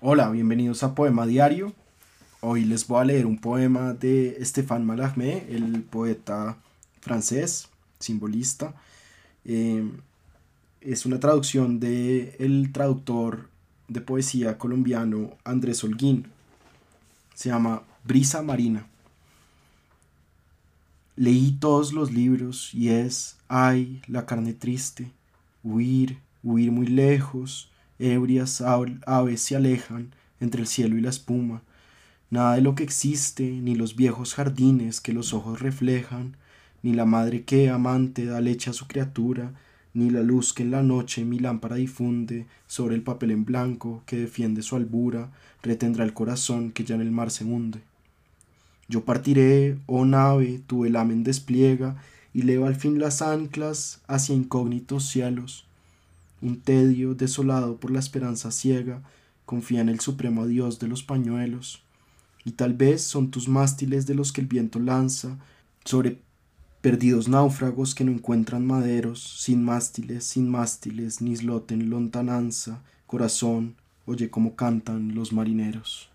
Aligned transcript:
Hola, 0.00 0.28
bienvenidos 0.30 0.82
a 0.82 0.94
Poema 0.94 1.24
Diario. 1.24 1.72
Hoy 2.40 2.64
les 2.64 2.86
voy 2.88 3.00
a 3.00 3.04
leer 3.04 3.26
un 3.26 3.38
poema 3.38 3.94
de 3.94 4.36
Stéphane 4.44 4.84
Mallarmé, 4.84 5.46
el 5.48 5.82
poeta 5.82 6.58
francés, 7.00 7.68
simbolista. 8.00 8.74
Eh, 9.44 9.88
es 10.80 11.06
una 11.06 11.20
traducción 11.20 11.78
de 11.78 12.36
el 12.40 12.72
traductor 12.72 13.48
de 13.88 14.00
poesía 14.00 14.58
colombiano 14.58 15.38
Andrés 15.44 15.82
Holguín. 15.84 16.26
Se 17.34 17.48
llama 17.48 17.82
Brisa 18.02 18.42
Marina. 18.42 18.86
Leí 21.16 21.52
todos 21.52 21.92
los 21.92 22.12
libros 22.12 22.74
y 22.74 22.88
es, 22.90 23.38
ay, 23.48 24.02
la 24.08 24.26
carne 24.26 24.54
triste, 24.54 25.12
huir, 25.62 26.18
huir 26.42 26.72
muy 26.72 26.88
lejos, 26.88 27.70
ebrias 27.98 28.60
aves 28.60 29.40
se 29.40 29.56
alejan 29.56 30.14
entre 30.40 30.62
el 30.62 30.66
cielo 30.66 30.96
y 30.96 31.00
la 31.00 31.10
espuma, 31.10 31.62
nada 32.30 32.54
de 32.56 32.60
lo 32.60 32.74
que 32.74 32.82
existe, 32.82 33.50
ni 33.50 33.74
los 33.74 33.96
viejos 33.96 34.34
jardines 34.34 35.00
que 35.00 35.12
los 35.12 35.32
ojos 35.32 35.60
reflejan, 35.60 36.36
ni 36.82 36.92
la 36.92 37.04
madre 37.04 37.44
que, 37.44 37.70
amante, 37.70 38.26
da 38.26 38.40
leche 38.40 38.70
a 38.70 38.74
su 38.74 38.86
criatura, 38.86 39.52
ni 39.94 40.10
la 40.10 40.22
luz 40.22 40.52
que 40.52 40.64
en 40.64 40.72
la 40.72 40.82
noche 40.82 41.24
mi 41.24 41.38
lámpara 41.38 41.76
difunde 41.76 42.46
sobre 42.66 42.96
el 42.96 43.02
papel 43.02 43.30
en 43.30 43.44
blanco 43.44 44.02
que 44.06 44.16
defiende 44.16 44.62
su 44.62 44.74
albura, 44.76 45.30
retendrá 45.62 46.04
el 46.04 46.12
corazón 46.12 46.72
que 46.72 46.84
ya 46.84 46.96
en 46.96 47.00
el 47.00 47.12
mar 47.12 47.30
se 47.30 47.44
hunde. 47.44 47.80
Yo 48.88 49.04
partiré, 49.04 49.78
oh 49.86 50.04
nave, 50.04 50.60
tu 50.66 50.80
velamen 50.80 51.22
despliega, 51.22 51.96
y 52.34 52.42
leo 52.42 52.66
al 52.66 52.74
fin 52.74 52.98
las 52.98 53.22
anclas 53.22 54.02
hacia 54.08 54.34
incógnitos 54.34 55.08
cielos, 55.08 55.66
un 56.44 56.60
tedio 56.60 57.14
desolado 57.14 57.78
por 57.78 57.90
la 57.90 57.98
esperanza 57.98 58.50
ciega, 58.50 59.02
confía 59.46 59.80
en 59.80 59.88
el 59.88 60.00
supremo 60.00 60.46
Dios 60.46 60.78
de 60.78 60.88
los 60.88 61.02
pañuelos, 61.02 61.82
y 62.44 62.52
tal 62.52 62.74
vez 62.74 63.02
son 63.02 63.30
tus 63.30 63.48
mástiles 63.48 64.06
de 64.06 64.14
los 64.14 64.30
que 64.30 64.42
el 64.42 64.46
viento 64.46 64.78
lanza 64.78 65.38
sobre 65.84 66.20
perdidos 66.82 67.28
náufragos 67.28 67.94
que 67.94 68.04
no 68.04 68.12
encuentran 68.12 68.66
maderos, 68.66 69.22
sin 69.40 69.64
mástiles, 69.64 70.24
sin 70.24 70.50
mástiles, 70.50 71.22
ni 71.22 71.32
islote 71.32 71.72
en 71.72 71.88
lontananza, 71.88 72.82
corazón, 73.06 73.76
oye 74.04 74.28
cómo 74.28 74.54
cantan 74.54 75.14
los 75.14 75.32
marineros. 75.32 76.10